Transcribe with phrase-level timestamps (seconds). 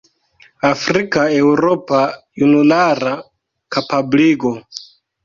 [0.69, 1.99] "Afrika-Eŭropa
[2.45, 3.13] junulara
[3.77, 4.53] kapabligo".